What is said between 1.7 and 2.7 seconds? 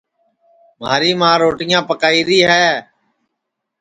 پکائیری ہے